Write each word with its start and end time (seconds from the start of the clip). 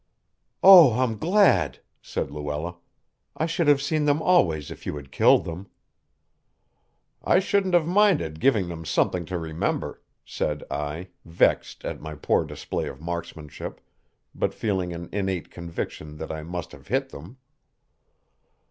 "Oh, 0.63 0.93
I'm 0.93 1.15
glad," 1.19 1.77
said 2.01 2.31
Luella. 2.31 2.77
"I 3.37 3.45
should 3.45 3.67
have 3.67 3.83
seen 3.83 4.05
them 4.05 4.19
always 4.19 4.71
if 4.71 4.87
you 4.87 4.95
had 4.95 5.11
killed 5.11 5.45
them." 5.45 5.67
"I 7.23 7.37
shouldn't 7.37 7.75
have 7.75 7.85
minded 7.85 8.39
giving 8.39 8.67
them 8.67 8.83
something 8.83 9.25
to 9.25 9.37
remember," 9.37 10.01
said 10.25 10.63
I, 10.71 11.09
vexed 11.23 11.85
at 11.85 12.01
my 12.01 12.15
poor 12.15 12.43
display 12.45 12.87
of 12.87 12.99
marksmanship, 12.99 13.79
but 14.33 14.55
feeling 14.55 14.91
an 14.91 15.07
innate 15.13 15.51
conviction 15.51 16.17
that 16.17 16.31
I 16.31 16.41
must 16.41 16.71
have 16.71 16.87
hit 16.87 17.09
them. 17.09 17.37